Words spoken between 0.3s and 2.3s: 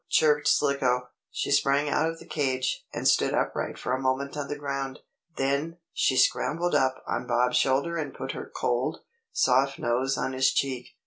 Slicko. She sprang out of the